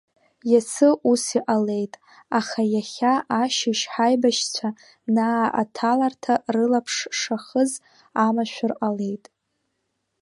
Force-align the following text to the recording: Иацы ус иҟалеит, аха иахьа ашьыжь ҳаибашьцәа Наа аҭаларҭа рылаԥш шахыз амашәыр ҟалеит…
Иацы 0.51 0.87
ус 1.11 1.23
иҟалеит, 1.37 1.93
аха 2.39 2.61
иахьа 2.73 3.13
ашьыжь 3.41 3.83
ҳаибашьцәа 3.91 4.69
Наа 5.15 5.45
аҭаларҭа 5.61 6.33
рылаԥш 6.53 6.95
шахыз 7.19 7.71
амашәыр 8.25 8.71
ҟалеит… 8.79 9.25